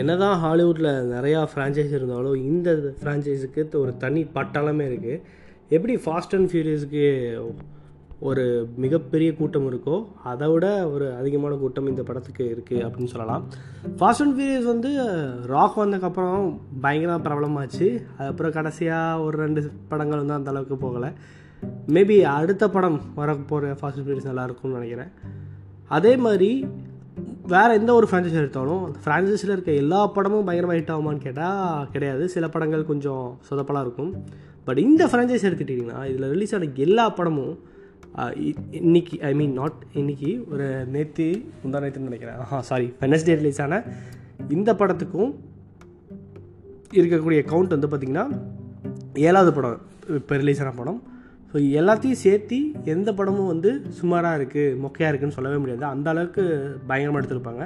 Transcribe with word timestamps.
என்னதான் 0.00 0.40
ஹாலிவுட்டில் 0.44 0.92
நிறையா 1.14 1.40
ஃப்ரான்ச்சைஸ் 1.50 1.92
இருந்தாலும் 1.98 2.38
இந்த 2.50 2.70
ஃப்ரான்ச்சைஸுக்கு 3.00 3.62
ஒரு 3.82 3.92
தனி 3.96 4.22
பட்டாளமே 4.36 4.84
இருக்குது 4.90 5.20
எப்படி 5.76 5.94
ஃபாஸ்ட் 6.04 6.34
அண்ட் 6.36 6.50
ஃபியூரியஸுக்கு 6.52 7.04
ஒரு 8.28 8.42
மிகப்பெரிய 8.82 9.30
கூட்டம் 9.38 9.68
இருக்கோ 9.70 9.96
அதை 10.30 10.46
விட 10.52 10.66
ஒரு 10.88 11.06
அதிகமான 11.20 11.54
கூட்டம் 11.62 11.88
இந்த 11.92 12.02
படத்துக்கு 12.08 12.44
இருக்குது 12.54 12.84
அப்படின்னு 12.86 13.12
சொல்லலாம். 13.14 13.42
ஃபாஸ்ட் 13.98 14.22
அண்ட் 14.24 14.36
ஃபியூரியஸ் 14.36 14.68
வந்து 14.72 14.90
ராக் 15.52 15.80
வந்ததுக்கப்புறம் 15.82 16.44
பயங்கர 16.84 17.16
பிரபலமாச்சு. 17.26 17.88
அதுக்கப்புறம் 18.16 18.56
கடைசியாக 18.58 19.22
ஒரு 19.26 19.36
ரெண்டு 19.44 19.62
படங்கள் 19.88 20.22
வந்து 20.22 20.38
அந்த 20.38 20.50
அளவுக்கு 20.52 20.78
போகலை. 20.86 21.10
மேபி 21.96 22.16
அடுத்த 22.36 22.64
படம் 22.76 23.00
வர 23.20 23.36
போகிற 23.52 23.72
ஃபாஸ்ட் 23.80 23.98
அண்ட் 23.98 24.08
ஃபியூரியஸ் 24.08 24.30
நல்லா 24.30 24.46
இருக்கும்னு 24.48 24.78
நினைக்கிறேன். 24.78 25.12
அதே 25.98 26.16
மாதிரி 26.16 26.50
வேறு 27.46 27.74
எந்த 27.74 27.94
ஒரு 27.94 28.06
ஃப்ரான்ச்சைஸ் 28.10 28.32
எடுத்தாலும் 28.32 28.84
அந்த 28.84 28.98
ஃப்ரான்ச்சைஸில் 29.04 29.50
இருக்க 29.50 29.72
எல்லா 29.72 30.06
படமும் 30.06 30.44
பயங்கரமாக 30.44 31.00
ஹிட் 31.00 31.00
ஆகுமான்னு 31.00 31.18
கேட்டால் 31.18 31.90
கிடையாது. 31.90 32.28
சில 32.28 32.48
படங்கள் 32.48 32.84
கொஞ்சம் 32.84 33.38
சொதப்பலாக 33.50 33.80
இருக்கும். 33.80 34.24
பட் 34.64 34.78
இந்த 34.78 35.06
ஃப்ரான்ச்சைஸ் 35.06 35.44
எடுத்துக்கிட்டிங்கன்னா 35.44 36.06
இதில் 36.06 36.30
ரிலீஸ் 36.30 36.54
ஆன 36.54 36.68
எல்லா 36.74 37.10
படமும் 37.10 37.58
இ- 38.16 38.54
இன்னைக்கு 38.70 39.20
ஐ 39.20 39.34
மீன் 39.34 39.52
நாட் 39.52 39.84
இன்னைக்கு 39.92 40.44
ஒரு 40.52 40.86
நேற்று 40.86 41.52
முந்தா 41.64 41.74
நேற்றுன்னு 41.74 41.98
நினைக்கிறேன். 41.98 42.36
சாரி 42.60 42.94
வெனஸ்டே 43.00 43.34
ரிலீஸ் 43.34 43.62
ஆன 43.62 43.82
இந்த 44.48 44.74
படத்துக்கும் 44.74 45.34
இருக்கக்கூடிய 46.92 47.44
கவுண்ட் 47.44 47.78
வந்து 47.78 47.88
பார்த்திங்கன்னா 47.88 48.40
ஏழாவது 49.14 49.52
படம் 49.52 49.80
இப்போ 50.08 50.36
ரிலீஸ் 50.36 50.60
ஆன 50.60 50.70
படம். 50.70 51.02
ஸோ 51.54 51.60
எல்லாத்தையும் 51.80 52.20
சேர்த்து 52.22 52.56
எந்த 52.84 53.08
படமும் 53.18 53.50
வந்து 53.50 53.70
சுமாராக 53.98 54.38
இருக்குது 54.38 54.78
மொக்கையாக 54.84 55.10
இருக்குன்னு 55.10 55.36
சொல்லவே 55.36 55.56
முடியாது. 55.56 55.84
அந்த 55.94 56.08
அளவுக்கு 56.12 56.42
பயங்கரமாக 56.88 57.20
எடுத்திருப்பாங்க. 57.20 57.64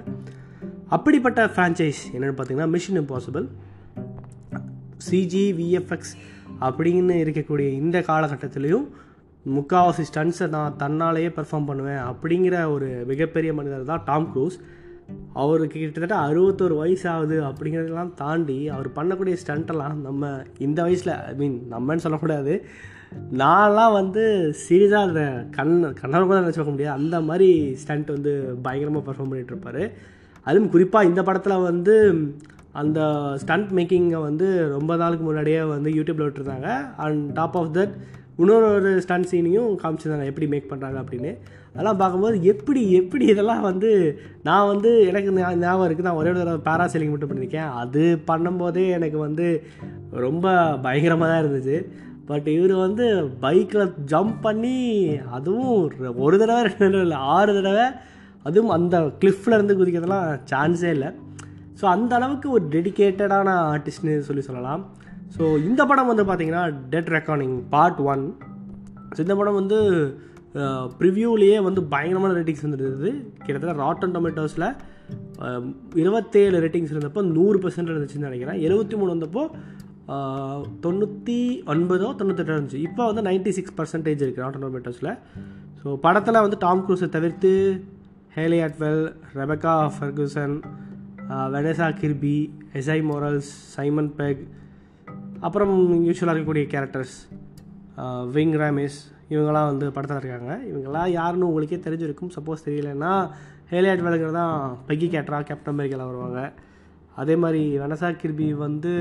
அப்படிப்பட்ட 0.96 1.40
ஃப்ரான்ச்சைஸ் 1.52 2.01
என்னென்னு 2.15 2.37
பார்த்தீங்கன்னா 2.38 2.73
மிஷின் 2.74 3.01
இம்பாசிபிள் 3.02 3.46
சிஜி 5.07 5.45
விஎஃப்எக்ஸ் 5.60 6.13
அப்படின்னு 6.66 7.16
இருக்கக்கூடிய 7.24 7.68
இந்த 7.82 7.98
காலகட்டத்திலையும் 8.10 8.87
முக்காவாசி 9.46 10.04
ஸ்டன்ஸை 10.10 10.48
நான் 10.57 10.76
தன்னாலேயே 10.82 11.30
பெர்ஃபார்ம் 11.38 11.68
பண்ணுவேன் 11.70 12.02
அப்படிங்கிற 12.10 12.57
ஒரு 12.74 12.88
மிகப்பெரிய 13.13 13.52
மனிதர் 13.59 13.91
தான் 13.93 14.04
டாம் 14.04 14.29
க்ரூஸ். 14.35 14.59
அவருக்கு 15.32 15.80
கிட்டத்தட்ட 15.80 16.24
அறுபத்தோரு 16.24 16.76
வயசு 16.76 17.09
ஆகுது 17.09 17.42
அப்படிங்கிறதெல்லாம் 17.42 18.14
தாண்டி 18.14 18.68
அவர் 18.68 18.88
பண்ணக்கூடிய 18.88 19.37
ஸ்டண்ட்டெல்லாம் 19.46 19.95
நம்ம 19.95 20.42
இந்த 20.59 20.82
வயசில் 20.82 21.12
ஐ 21.12 21.34
மீன் 21.34 21.66
நம்மன்னு 21.70 21.96
சொல்லக்கூடாது. 21.96 22.64
நான்லாம் 23.32 23.92
வந்து 23.92 24.54
சீரியஸாக 24.68 25.09
அதை 25.09 25.51
கண் 25.51 25.95
கண்ணால் 26.01 26.26
கூட 26.26 26.38
நினச்சி 26.38 26.42
பார்க்க 26.42 26.70
முடியாது. 26.70 27.02
அந்த 27.02 27.20
மாதிரி 27.20 27.74
ஸ்டண்ட் 27.74 28.06
வந்து 28.06 28.59
பயங்கரமாக 28.62 29.12
பெர்ஃபார்ம் 29.12 29.29
பண்ணிட்டு 29.29 29.92
அதுவும் 30.45 30.70
குறிப்பாக 30.70 31.06
இந்த 31.06 31.23
படத்தில் 31.23 31.56
வந்து 31.56 32.34
அந்த 32.73 33.01
ஸ்டண்ட் 33.36 33.70
மேக்கிங்கை 33.70 34.20
வந்து 34.20 34.68
ரொம்ப 34.68 34.96
நாளுக்கு 34.96 35.24
முன்னாடியே 35.24 35.62
வந்து 35.62 35.90
யூடியூப்பில் 35.90 36.26
விட்டுருந்தாங்க. 36.29 36.95
அண்ட் 36.96 37.32
டாப் 37.32 37.56
ஆஃப் 37.56 37.76
தட் 37.76 37.95
இன்னொரு 38.39 38.75
ஒரு 38.75 39.01
ஸ்டண்ட் 39.01 39.27
சீனையும் 39.31 39.77
காமிச்சிருந்தாங்க 39.83 40.25
எப்படி 40.25 40.49
மேக் 40.49 40.73
பண்ணுறாங்க 40.73 41.05
அப்படின்னு. 41.05 41.39
அதெல்லாம் 41.73 41.97
பார்க்கும்போது 41.97 42.43
எப்படி 42.43 42.93
எப்படி 42.93 43.25
இதெல்லாம் 43.25 43.61
வந்து 43.61 44.21
நான் 44.43 44.67
வந்து 44.67 45.07
எனக்கு 45.07 45.33
ஞாபகம் 45.33 45.91
இருக்குது 45.91 46.01
நான் 46.01 46.15
ஒரே 46.15 46.31
ஒரு 46.31 46.45
தடவை 46.45 46.75
பேராசைலிங் 46.75 47.11
மட்டும் 47.11 47.31
பண்ணியிருக்கேன். 47.31 47.71
அது 47.71 48.21
பண்ணும்போதே 48.27 48.89
எனக்கு 48.89 49.19
வந்து 49.19 49.63
ரொம்ப 50.11 50.79
பயங்கரமாக 50.83 51.33
தான் 51.33 51.45
இருந்துச்சு. 51.45 51.87
பட் 52.27 52.49
இவர் 52.49 52.73
வந்து 52.73 53.31
பைக்கில் 53.41 53.95
ஜம்ப் 54.07 54.35
பண்ணி 54.41 55.16
அதுவும் 55.31 55.91
ஒரு- 55.91 56.39
தடவை 56.39 56.63
ரெண்டு 56.63 56.79
தடவை 56.79 57.01
இல்லை 57.01 57.16
ஆறு 57.16 57.55
தடவை 57.55 57.85
அதுவும் 58.43 58.71
அந்த 58.71 59.01
cliffல 59.01 59.47
இருந்து 59.47 59.77
குதிக்கிறதுலாம் 59.77 60.41
சான்ஸே 60.51 60.91
இல்லை. 60.91 61.09
ஸோ 61.81 61.85
அந்த 61.85 62.15
அளவுக்கு 62.15 62.51
ஒரு 62.51 62.65
டெடிகேட்டடான 62.71 63.51
ஆர்டிஸ்ட்னு 63.51 64.19
சொல்லி 64.19 64.43
சொல்லலாம். 64.43 64.97
ஸோ 65.37 65.44
இந்த 65.69 65.83
படம் 65.91 66.11
வந்து 66.12 66.25
பார்த்தீங்கன்னா 66.28 66.62
டெட் 66.93 67.11
ரெக்கார்டிங் 67.16 67.56
பார்ட் 67.75 68.00
ஒன் 68.12 68.25
ஸோ 69.15 69.21
இந்த 69.27 69.34
படம் 69.41 69.59
வந்து 69.61 69.78
ப்ரிவ்யூலேயே 71.00 71.56
வந்து 71.66 71.81
பயங்கரமான 71.93 72.37
ரேட்டிங்ஸ் 72.39 72.65
வந்துருந்தது 72.66 73.11
கிட்டத்தட்ட 73.44 73.75
ராட்டன் 73.83 74.15
டொமேட்டோஸில் 74.16 74.69
இருபத்தேழு 76.03 76.62
ரேட்டிங்ஸ் 76.65 76.94
இருந்தப்போ 76.94 77.22
நூறு 77.37 77.59
பர்சன்ட் 77.65 77.91
இருந்துச்சுன்னு 77.93 78.28
நினைக்கிறேன். 78.28 78.59
எழுபத்தி 78.66 78.97
மூணு 79.00 79.11
வந்தப்போ 79.15 79.43
தொண்ணூற்றி 80.84 81.39
ஒன்பதோ 81.72 82.09
தொண்ணூத்தெட்டோ 82.21 82.55
இருந்துச்சு. 82.56 82.81
இப்போ 82.89 83.03
வந்து 83.10 83.22
நைன்ட்டி 83.28 83.53
சிக்ஸ் 83.59 83.77
பர்சன்டேஜ் 83.78 84.25
இருக்குது 84.25 84.45
ராட்டன் 84.45 84.66
டொமேட்டோஸில் 84.66 85.12
ஸோ 85.81 85.89
படத்தில் 86.05 86.45
வந்து 86.45 86.59
டாம் 86.65 86.84
க்ரூஸை 86.87 87.09
தவிர்த்து 87.16 87.53
Hayley 88.37 88.60
Atwell 88.66 89.03
Rebecca 89.41 89.75
Ferguson 89.97 90.55
Vanessa 91.55 91.89
Kirby 92.00 92.37
Esai 92.81 92.99
Morales 93.10 93.50
Simon 93.77 94.10
Pegg 94.21 94.43
அப்புறம் 95.47 95.75
யூஸ்வலாக 96.06 96.32
இருக்கக்கூடிய 96.34 96.65
கேரக்டர்ஸ் 96.75 97.16
விங் 98.37 98.56
ராமேஸ் 98.62 98.99
இவங்கெல்லாம் 99.32 99.69
வந்து 99.71 99.87
படத்தில் 99.97 100.21
இருக்காங்க. 100.21 100.53
இவங்கெல்லாம் 100.71 101.09
யாருன்னு 101.19 101.49
உங்களுக்கே 101.49 101.78
தெரிஞ்சிருக்கும். 101.87 102.32
சப்போஸ் 102.37 102.65
தெரியலன்னா 102.66 103.12
ஹேலியாட் 103.72 104.04
வேலைங்கிறது 104.06 104.38
தான் 104.43 104.56
பெக்கி 104.88 105.09
கேட்ரா 105.15 105.38
கேப்டன் 105.48 105.75
அமெரிக்காவில் 105.75 106.10
வருவாங்க. 106.10 106.41
அதே 107.22 107.34
மாதிரி 107.43 107.62
வெனசா 107.82 108.09
கிர்பி 108.22 108.48
வந்து 108.66 108.93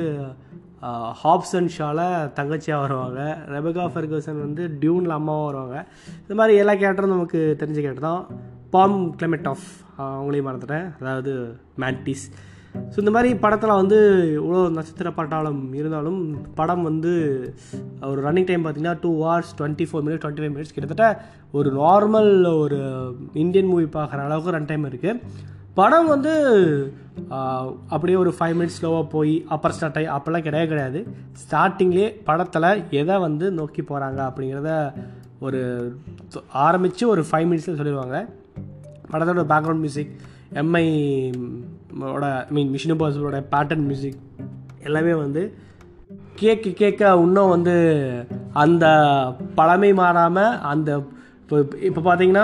ஹாப்சன் 1.21 1.69
ஷாவில் 1.75 2.05
தங்கச்சியாக 2.39 2.83
வருவாங்க. 2.85 3.21
ரெபகா 3.55 3.85
ஃபெர்கூசன் 3.93 4.43
வந்து 4.45 4.63
டியூனில் 4.81 5.17
அம்மாவாக 5.19 5.47
வருவாங்க. 5.49 5.77
இந்த 6.23 6.35
மாதிரி 6.39 6.57
எல்லா 6.63 6.75
கேரக்டரும் 6.81 7.15
நமக்கு 7.15 7.41
தெரிஞ்ச 7.61 7.79
கேரக்டர் 7.85 8.09
தான். 8.11 8.23
பாம் 8.75 8.99
கிளமெட் 9.19 9.49
ஆஃப் 9.53 9.67
அவங்களையும் 10.05 10.47
மறந்துட்டேன். 10.49 10.87
அதாவது 11.01 11.33
மேண்டிஸ் 11.83 12.25
ஸோ 12.91 12.97
இந்த 12.97 13.11
மாதிரி 13.11 13.29
படத்தில் 13.35 13.79
வந்து 13.81 13.97
இவ்வளோ 14.39 14.61
நட்சத்திர 14.69 15.09
பட்டாளம் 15.11 15.61
இருந்தாலும் 15.73 16.21
படம் 16.55 16.83
வந்து 16.83 17.11
ஒரு 18.11 18.21
ரன்னிங் 18.21 18.49
டைம் 18.49 18.63
பார்த்தீங்கன்னா 18.65 18.97
two 19.01 19.11
hours 19.23 19.51
twenty 19.59 19.87
four 19.89 20.05
minutes 20.05 20.23
twenty 20.23 20.43
five 20.43 20.55
minutes 20.55 20.75
கிட்டத்தட்ட 20.75 21.07
ஒரு 21.51 21.71
நார்மல் 21.71 22.31
ஒரு 22.53 22.79
இந்தியன் 23.33 23.67
மூவி 23.67 23.87
பார்க்குற 23.97 24.25
அளவுக்கு 24.27 24.55
ரன் 24.57 24.71
டைம் 24.71 24.89
இருக்குது 24.89 25.21
படம் 25.75 26.07
வந்து 26.07 26.31
அப்படியே 27.87 28.17
ஒரு 28.17 28.31
ஃபைவ் 28.37 28.55
மினிட்ஸ் 28.57 28.77
ஸ்லோவாக 28.79 29.05
போய் 29.11 29.33
அப்பர் 29.55 29.75
ஸ்டார்ட் 29.75 29.97
ஆகி 29.99 30.07
அப்போல்லாம் 30.15 30.45
கிடையவே 30.47 30.67
கிடையாது. 30.67 30.99
ஸ்டார்டிங்லேயே 31.41 32.07
படத்தில் 32.23 32.69
எதை 33.01 33.15
வந்து 33.17 33.45
நோக்கி 33.51 33.81
போகிறாங்க 33.81 34.19
அப்படிங்கிறத 34.29 34.71
ஒரு 35.39 35.59
ஆரம்பித்து 36.65 37.03
ஒரு 37.09 37.23
ஃபைவ் 37.29 37.47
மினிட்ஸில் 37.49 37.79
சொல்லிடுவாங்க. 37.79 38.17
படத்தோட 39.11 39.43
பேக்ரவுண்ட் 39.53 39.83
மியூசிக் 39.83 40.13
எம்ஐ 40.61 40.85
ஓட 42.15 42.25
ஐ 42.49 42.53
மீன் 42.57 42.71
மிஷின் 42.75 42.99
பாசிபிளோட 43.01 43.39
பேட்டர்ன் 43.53 43.85
மியூசிக் 43.89 44.19
எல்லாமே 44.87 45.13
வந்து 45.23 45.41
கேட்க 46.41 46.69
கேட்க 46.81 47.11
இன்னும் 47.25 47.53
வந்து 47.53 47.75
அந்த 48.63 48.85
பழமை 49.59 49.91
மாறாமல் 50.01 50.57
அந்த 50.71 50.89
இப்போ 51.43 51.57
இப்போ 51.87 52.01
பார்த்தீங்கன்னா 52.05 52.43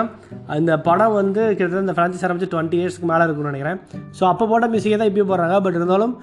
அந்த 0.56 0.72
படம் 0.86 1.16
வந்து 1.20 1.42
கிட்டத்தட்ட 1.48 1.86
இந்த 1.86 1.94
ஃப்ரான்ச்சைஸ் 1.96 2.24
ஆரம்பிச்சு 2.26 2.52
டுவெண்ட்டி 2.52 2.78
இயர்ஸ்க்கு 2.80 3.10
மேலே 3.10 3.24
இருக்கும்னு 3.24 3.50
நினைக்கிறேன். 3.52 3.78
ஸோ 4.18 4.22
அப்போ 4.30 4.44
போட்ட 4.50 4.66
மியூசிக்கே 4.72 4.98
தான் 5.00 5.10
இப்பயும் 5.10 5.30
போடுறாங்க. 5.32 5.56
பட் 5.64 5.76
இருந்தாலும் 5.78 6.14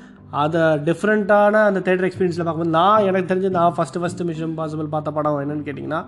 அதை 0.44 0.62
டிஃப்ரெண்ட்டான 0.88 1.62
அந்த 1.70 1.80
தேட்டர் 1.88 2.08
எக்ஸ்பீரியன்ஸில் 2.08 2.46
பார்க்கும்போது 2.46 2.78
நான் 2.80 3.06
எனக்கு 3.10 3.30
தெரிஞ்சு 3.32 3.50
நான் 3.58 3.76
ஃபஸ்ட்டு 3.78 4.02
ஃபஸ்ட்டு 4.04 4.28
மிஷன் 4.30 4.50
இம்பாசிபிள் 4.52 4.90
பார்த்த 4.96 5.12
படம் 5.18 5.40
என்னென்னு 5.44 5.68
கேட்டிங்கன்னா 5.68 6.02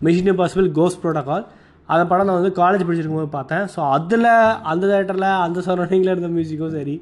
மிஷின் 0.00 0.30
இம்பாசிபிள் 0.34 0.68
கோஸ்ட் 0.78 1.00
ப்ரோட்டோகால் 1.04 1.44
அந்த 1.88 2.02
படம் 2.10 2.28
நான் 2.28 2.38
வந்து 2.40 2.52
காலேஜ் 2.60 2.84
படிச்சிருக்கும் 2.86 3.20
போது 3.20 3.30
பார்த்தேன். 3.36 3.64
ஸோ 3.74 3.80
அதில் 3.96 4.30
அந்த 4.70 4.84
தேட்டரில் 4.92 5.28
அந்த 5.46 5.58
சரௌண்டிங்கில் 5.66 6.12
இருந்த 6.12 6.30
மியூசிக்கும் 6.36 6.76
சரி. 6.78 6.94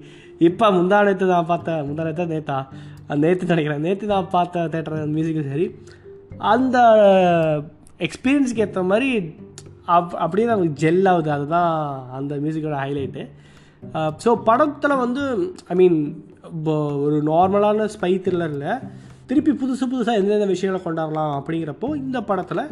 இப்போ 0.48 0.66
முந்தா 0.78 0.98
நேற்று 1.08 1.32
நான் 1.34 1.50
பார்த்த 1.52 1.76
முந்தா 1.88 2.06
நேற்று 2.08 2.32
நேத்தா 2.34 2.58
நேற்று 3.24 3.52
நினைக்கிறேன். 3.52 3.84
நேற்று 3.86 4.12
நான் 4.14 4.32
பார்த்த 4.36 4.66
தேட்டர் 4.74 5.14
மியூசிக்கும் 5.16 5.50
சரி. 5.52 5.66
அந்த 6.52 6.78
எக்ஸ்பீரியன்ஸ்க்கு 8.06 8.64
ஏற்ற 8.66 8.82
மாதிரி 8.92 9.10
அப் 9.96 10.16
அப்படியே 10.24 10.46
நமக்கு 10.50 10.80
ஜெல் 10.82 11.06
ஆகுது. 11.12 11.30
அதுதான் 11.36 11.70
அந்த 12.18 12.34
மியூசிக்கோட 12.44 12.76
ஹைலைட்டு 12.84 13.24
ஸோ 14.24 14.30
படத்தில் 14.48 15.00
வந்து 15.04 15.22
ஐ 15.72 15.76
மீன் 15.80 15.96
ஒரு 17.04 17.16
நார்மலான 17.30 17.86
ஸ்பை 17.94 18.10
த்ரில்லரில் 18.24 18.68
திருப்பி 19.28 19.52
புதுசு 19.60 19.84
புதுசாக 19.92 20.20
எந்தெந்த 20.20 20.46
விஷயங்களை 20.52 20.80
கொண்டாடலாம் 20.84 21.32
அப்படிங்கிறப்போ 21.38 21.88
இந்த 22.02 22.18
படத்தில் 22.30 22.62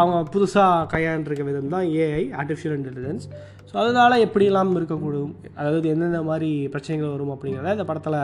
அவங்க 0.00 0.18
புதுசாக 0.34 0.86
கையாண்டிருக்க 0.92 1.44
விதம் 1.48 1.72
தான் 1.74 1.86
ஏஐ 2.02 2.22
ஆர்டிஃபிஷியல் 2.40 2.76
இன்டெலிஜென்ஸ் 2.78 3.24
ஸோ 3.68 3.74
அதனால் 3.82 4.22
எப்படிலாம் 4.26 4.76
இருக்கக்கூடும்? 4.80 5.32
அதாவது 5.58 5.86
எந்தெந்த 5.94 6.20
மாதிரி 6.30 6.50
பிரச்சனைகள் 6.74 7.14
வரும் 7.14 7.32
அப்படிங்கிறத 7.34 7.76
இந்த 7.76 7.86
படத்தில் 7.90 8.18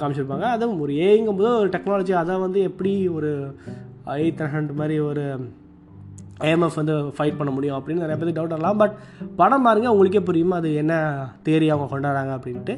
காமிச்சிருப்பாங்க. 0.00 0.46
அதுவும் 0.56 0.80
ஒரு 0.84 0.92
ஏஐங்கும் 1.06 1.40
போது 1.40 1.50
ஒரு 1.62 1.70
டெக்னாலஜி 1.76 2.14
அதை 2.22 2.36
வந்து 2.46 2.60
எப்படி 2.70 2.94
ஒரு 3.18 3.32
எயித் 4.20 4.42
ஹண்ட்ரட் 4.54 4.80
மாதிரி 4.82 4.96
ஒரு 5.10 5.24
ஏஎம்எஃப் 6.48 6.78
வந்து 6.80 6.94
ஃபைட் 7.16 7.36
பண்ண 7.38 7.50
முடியும் 7.56 7.76
அப்படின்னு 7.76 8.04
நிறைய 8.04 8.16
பேருக்கு 8.20 8.38
டவுட் 8.38 8.54
வரலாம். 8.56 8.78
பட் 8.82 8.94
படம் 9.40 9.66
பாருங்கள் 9.66 9.92
உங்களுக்கே 9.94 10.22
புரியும் 10.28 10.54
அது 10.58 10.68
என்ன 10.82 10.94
தேரி 11.48 11.68
அவங்க 11.74 11.86
கொண்டாடுறாங்க 11.92 12.32
அப்படின்ட்டு. 12.36 12.74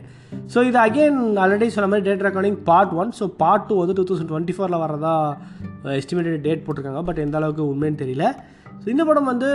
ஸோ 0.55 0.65
இது 0.69 0.79
அகெயின் 0.87 1.21
ஆல்ரெடி 1.45 1.69
சொன்ன 1.77 1.89
மாதிரி 1.93 2.07
date 2.09 2.27
recording 2.29 2.59
part 2.71 2.93
one 3.03 3.13
so 3.21 3.27
part 3.43 3.67
two 3.69 3.79
வந்து 3.83 3.97
டூ 3.99 4.07
தௌசண்ட் 4.11 4.31
டுவெண்ட்டி 4.33 4.57
ஃபோரில் 4.59 4.83
வரதா 4.85 5.15
எஸ்டிமேட்டட் 6.01 6.45
டேட் 6.49 6.65
போட்டிருக்காங்க. 6.67 7.03
பட் 7.11 7.23
எந்த 7.25 7.39
அளவுக்கு 7.41 7.65
உண்மைன்னு 7.73 8.03
தெரியல. 8.05 8.27
ஸோ 8.83 8.89
இந்த 8.95 9.05
படம் 9.11 9.31
வந்து 9.33 9.51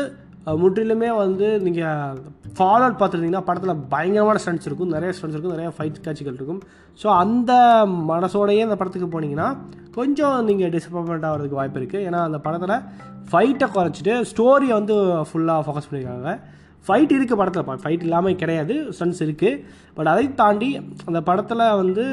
முற்றிலுமே 0.62 1.10
வந்து 1.24 1.48
நீங்கள் 1.66 2.20
ஃபாலோ 2.58 2.86
பார்த்துருந்தீங்கன்னா 3.00 3.48
படத்தில் 3.50 3.82
பயங்கரமான 3.92 4.40
ஸ்டன்ஸ் 4.44 4.68
இருக்கும். 4.70 4.94
நிறைய 4.96 5.12
ஸ்டன்ஸ் 5.18 5.36
இருக்கும். 5.36 5.56
நிறைய 5.56 5.72
ஃபைட் 5.78 6.00
காட்சிகள் 6.06 6.38
இருக்கும். 6.40 6.62
ஸோ 7.02 7.08
அந்த 7.24 7.52
மனசோடையே 8.12 8.64
அந்த 8.68 8.78
படத்துக்கு 8.80 9.10
போனீங்கன்னா 9.16 9.50
கொஞ்சம் 9.98 10.38
நீங்கள் 10.48 10.72
டிசப்பாயின்மெண்ட் 10.76 11.28
ஆகிறதுக்கு 11.30 11.60
வாய்ப்பு 11.60 11.80
இருக்குது 11.82 12.06
ஏன்னா 12.08 12.22
அந்த 12.30 12.40
படத்தில் 12.46 12.76
ஃபைட்டை 13.32 13.68
குறைச்சிட்டு 13.76 14.14
ஸ்டோரியை 14.32 14.74
வந்து 14.80 14.96
ஃபுல்லாக 15.30 15.64
ஃபோக்கஸ் 15.66 15.90
பண்ணியிருக்காங்க 15.90 16.32
ஃபைட் 16.88 17.12
இருக்குது 17.16 17.40
படத்தில். 17.42 17.82
ஃபைட் 17.84 18.06
இல்லாமல் 18.06 18.40
கிடையாது. 18.44 18.76
ஸ்டன்ஸ் 18.96 19.22
இருக்குது 19.26 19.60
பட் 19.98 20.10
அதை 20.14 20.24
தாண்டி 20.42 20.70
அந்த 21.10 21.20
படத்தில் 21.30 21.64
வந்து 21.82 22.06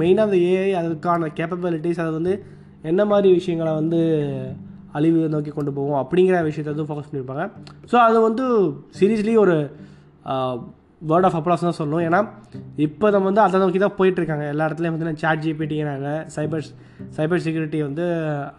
மெயினாக 0.00 0.28
அந்த 0.28 0.38
ஏஐ 0.52 0.70
அதுக்கான 0.80 1.30
கேப்பபிலிட்டிஸ் 1.40 2.02
அது 2.04 2.12
வந்து 2.18 2.34
என்ன 2.90 3.02
மாதிரி 3.12 3.28
விஷயங்களை 3.40 3.74
வந்து 3.74 4.00
அழிவு 4.98 5.20
நோக்கி 5.34 5.52
கொண்டு 5.58 5.72
போவோம் 5.78 6.00
அப்படிங்கிற 6.02 6.38
விஷயத்தை 6.48 6.70
வந்து 6.74 6.88
ஃபோக்கஸ் 6.88 7.10
பண்ணியிருப்பாங்க. 7.10 7.44
ஸோ 7.90 7.96
அது 8.06 8.18
வந்து 8.28 8.46
சீரியஸ்லி 9.00 9.34
ஒரு 9.44 9.56
வேர்ட் 11.10 11.26
ஆஃப் 11.28 11.36
அப்ளாஸ் 11.38 11.64
தான் 11.66 11.78
சொல்லணும். 11.78 12.04
ஏன்னா 12.08 12.20
இப்போ 12.84 13.06
நம்ம 13.14 13.26
வந்து 13.30 13.42
அதை 13.44 13.58
நோக்கி 13.62 13.80
தான் 13.82 13.96
போயிட்டுருக்காங்க. 13.98 14.44
எல்லா 14.52 14.66
இடத்துலையும் 14.68 14.94
வந்து 14.96 15.22
சாட் 15.22 15.42
ஜிபிடிங்கிறாங்க 15.44 16.10
சைபர் 16.34 16.68
சைபர் 17.16 17.42
செக்யூரிட்டி 17.46 17.78
வந்து 17.88 18.04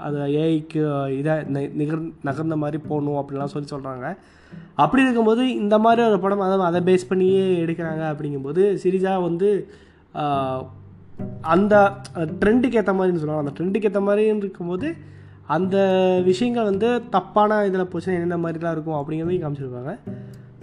அது 0.08 0.18
ஏஐக்கு 0.42 0.82
இதாக 1.20 1.64
நிகர் 1.82 2.04
நகர்ந்த 2.30 2.58
மாதிரி 2.64 2.80
போகணும் 2.90 3.20
அப்படிலாம் 3.22 3.54
சொல்லி 3.54 3.70
சொல்கிறாங்க 3.74 4.08
அப்படி 4.84 5.04
இருக்கும்போது 5.06 5.44
இந்த 5.62 5.76
மாதிரி 5.86 6.02
ஒரு 6.10 6.20
படம் 6.26 6.46
அதை 6.48 6.58
அதை 6.70 6.82
பேஸ் 6.90 7.10
பண்ணியே 7.12 7.46
எடுக்கிறாங்க 7.64 8.04
அப்படிங்கும்போது 8.14 8.64
சீரியஸாக 8.84 9.26
வந்து 9.28 9.50
அந்த 11.54 11.76
ட்ரெண்டுக்கு 12.42 12.80
ஏற்ற 12.82 12.94
மாதிரின்னு 12.98 13.22
சொல்லுவாங்க 13.24 13.46
அந்த 13.46 13.56
ட்ரெண்டுக்கு 13.58 13.90
ஏற்ற 13.90 14.02
மாதிரின்னு 14.08 14.46
இருக்கும்போது 14.46 14.88
அந்த 15.56 15.78
விஷயங்கள் 16.30 16.70
வந்து 16.72 16.88
தப்பான 17.16 17.58
இதில் 17.68 17.90
போச்சுன்னா 17.92 18.18
என்னென்ன 18.18 18.38
மாதிரிலாம் 18.44 18.76
இருக்கும் 18.76 19.00
அப்படிங்கிறதையும் 19.00 19.44
காமிச்சிருப்பாங்க. 19.44 19.92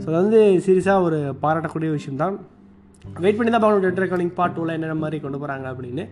ஸோ 0.00 0.06
அது 0.10 0.16
வந்து 0.22 0.38
சீரியஸாக 0.66 1.06
ஒரு 1.06 1.18
பாராட்டக்கூடிய 1.42 1.90
விஷயம் 1.96 2.20
தான் 2.22 2.36
வெயிட் 3.24 3.38
பண்ணி 3.38 3.50
தான் 3.52 3.62
பார்க்கணும். 3.64 3.84
டெட் 3.86 4.02
ரெக்கார்டிங் 4.04 4.32
பார்ட் 4.38 4.54
டூவில் 4.56 4.74
என்னென்ன 4.76 4.96
மாதிரி 5.04 5.18
கொண்டு 5.24 5.40
போகிறாங்க 5.42 5.66
அப்படின்னு. 5.72 6.04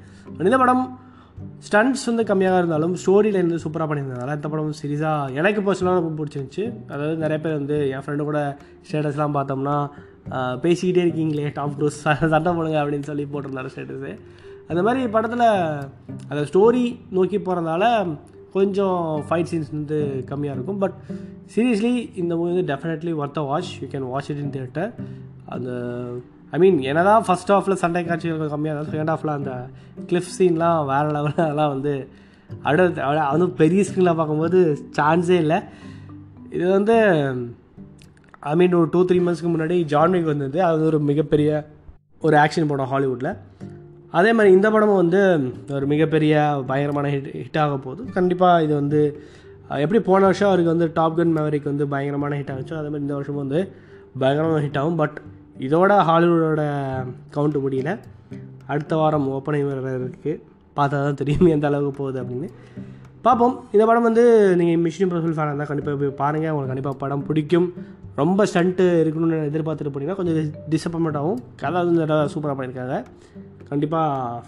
இந்த 0.51 0.59
படம் 0.63 0.85
ஸ்டன்ட்ஸ் 1.67 2.07
வந்து 2.09 2.25
கம்மியாக 2.31 2.61
இருந்தாலும் 2.61 2.95
ஸ்டோரியில் 3.03 3.39
இருந்து 3.41 3.61
சூப்பராக 3.65 3.89
பண்ணியிருந்ததால 3.91 4.35
இந்த 4.39 4.49
படம் 4.53 4.73
சீரியஸாக 4.81 5.37
எனக்கு 5.41 5.61
பர்சனலாக 5.67 6.01
ரொம்ப 6.01 6.13
பிடிச்சிருந்துச்சி. 6.19 6.65
அதாவது 6.93 7.15
நிறைய 7.25 7.39
பேர் 7.45 7.59
வந்து 7.61 7.77
என் 7.93 8.05
ஃப்ரெண்டு 8.05 8.27
கூட 8.31 8.41
ஸ்டேட்டஸ்லாம் 8.89 9.37
பார்த்தோம்னா 9.37 9.77
பேசிக்கிட்டே 10.65 11.05
இருக்கீங்களே 11.07 11.53
டாப் 11.59 11.79
டூஸ் 11.81 12.01
சண்டை 12.33 12.51
போடுங்க 12.59 12.79
அப்படின்னு 12.83 13.09
சொல்லி 13.11 13.25
போட்டிருந்தாரு 13.35 13.73
ஸ்டேட்டஸு 13.75 14.13
அந்த 14.71 14.81
மாதிரி 14.87 15.01
படத்தில் 15.15 15.47
அந்த 16.31 16.43
ஸ்டோரி 16.51 16.85
நோக்கி 17.17 17.39
போகிறதால 17.39 17.87
கொஞ்சம் 18.57 18.99
ஃபைட் 19.29 19.51
சீன்ஸ் 19.51 19.71
வந்து 19.77 19.99
கம்மியாக 20.31 20.57
இருக்கும். 20.57 20.81
பட் 20.85 20.97
சீரியஸ்லி 21.55 21.93
இந்த 22.23 22.33
மூவி 22.39 22.51
வந்து 22.53 22.69
definitely 22.73 23.13
worth 23.23 23.41
a 23.43 23.45
watch 23.51 23.73
you 23.83 23.89
can 23.93 24.07
watch 24.15 24.31
it 24.35 24.43
in 24.45 24.53
theatre 24.57 24.91
அந்த 25.55 25.71
ஐ 26.57 26.59
மீன் 26.63 26.79
என்ன 26.91 27.03
தான் 27.09 27.25
ஃபஸ்ட் 27.29 27.53
ஹாஃபில் 27.55 27.81
சண்டை 27.83 28.03
காட்சிகள் 28.09 28.53
கம்மியாக 28.55 28.73
இருந்தாலும் 28.73 28.93
செகண்ட் 28.95 29.13
ஹாஃபில் 29.13 29.37
அந்த 29.39 29.53
கிளிஃப் 30.11 30.33
சீன்லாம் 30.39 30.81
வேறு 30.93 31.11
லெவலில் 31.17 31.45
அதெல்லாம் 31.47 31.73
வந்து 31.75 31.95
அடுத்த 32.69 33.05
அதுவும் 33.33 33.57
பெரிய 33.61 33.81
ஸ்க்ரீனில் 33.89 34.19
பார்க்கும்போது 34.21 34.61
சான்ஸே 34.99 35.37
இல்லை. 35.45 35.59
இது 36.57 36.65
வந்து 36.77 36.97
ஐ 38.51 38.55
மீன் 38.61 38.75
ஒரு 38.79 38.89
டூ 38.95 39.01
த்ரீ 39.09 39.19
மந்த்ஸ்க்கு 39.27 39.53
முன்னாடி 39.55 39.77
ஜான்விக் 39.93 40.31
வந்தது. 40.33 40.59
அது 40.69 40.83
ஒரு 40.91 40.99
மிகப்பெரிய 41.11 41.51
ஒரு 42.27 42.37
ஆக்ஷன் 42.45 42.71
படம் 42.71 42.91
ஹாலிவுட்டில் 42.93 43.33
அதே 44.19 44.31
மாதிரி 44.37 44.51
இந்த 44.57 44.69
படமும் 44.75 45.01
வந்து 45.03 45.21
ஒரு 45.77 45.87
மிகப்பெரிய 45.93 46.35
பயங்கரமான 46.71 47.11
ஹிட் 47.15 47.29
ஹிட் 47.43 47.59
ஆக 47.65 47.75
போகுது. 47.87 48.03
கண்டிப்பாக 48.17 48.63
இது 48.67 48.73
வந்து 48.81 49.01
எப்படி 49.85 50.01
போன 50.09 50.25
வருஷம் 50.29 50.49
அவருக்கு 50.51 50.73
வந்து 50.75 50.87
டாப் 50.97 51.19
கன் 51.19 51.35
மெமரிக்கு 51.37 51.71
வந்து 51.73 51.85
பயங்கரமான 51.93 52.39
ஹிட் 52.39 52.53
ஆகிச்சோ 52.55 52.79
அதே 52.79 52.89
மாதிரி 52.93 53.05
இந்த 53.07 53.17
வருஷமும் 53.19 53.43
வந்து 53.45 53.61
பயங்கரமாக 54.23 54.63
ஹிட் 54.65 54.79
ஆகும். 54.81 54.99
பட் 55.03 55.19
இதோட 55.67 55.93
ஹாலிவுட்டோட 56.09 56.63
கவுண்ட்டு 57.35 57.63
முடியல. 57.67 57.93
அடுத்த 58.73 58.95
வாரம் 59.01 59.29
ஓப்பனிங் 59.37 59.69
வேறு 59.69 60.07
இருக்குது 60.07 60.35
பார்த்தா 60.79 60.97
தான் 61.05 61.21
தெரியும் 61.21 61.53
எந்த 61.55 61.67
அளவுக்கு 61.71 61.95
போகுது 62.01 62.19
அப்படின்னு. 62.23 62.49
பார்ப்போம். 63.27 63.55
இந்த 63.75 63.85
படம் 63.89 64.07
வந்து 64.09 64.25
நீங்கள் 64.61 64.83
மிஷின் 64.85 65.05
இம்பாசிபிள் 65.07 65.35
ஃபேனாக 65.37 65.53
இருந்தால் 65.53 65.71
கண்டிப்பாக 65.71 65.97
போய் 66.03 66.13
பாருங்கள் 66.21 66.53
உங்களுக்கு 66.53 66.73
கண்டிப்பாக 66.73 66.97
படம் 67.03 67.25
பிடிக்கும். 67.29 67.69
ரொம்ப 68.21 68.45
ஸ்டண்ட்டு 68.51 68.85
இருக்கணும்னு 69.03 69.39
எதிர்பார்த்துட்டு 69.51 69.93
போனீங்கன்னா 69.95 70.19
கொஞ்சம் 70.21 70.39
டிசப்பாயின்மெண்ட் 70.75 71.21
ஆகும் 71.23 71.41
கதை 71.63 71.83
வந்து 71.89 72.31
சூப்பராக 72.35 72.57
பண்ணியிருக்காங்க. 72.59 72.97
கண்டிப்பாக 73.71 74.43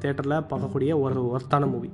தேட்டரில் 0.00 0.46
பார்க்கக்கூடிய 0.50 0.90
ஒரு 1.00 1.20
ஒர்த்தான 1.30 1.68
மூவி 1.70 1.90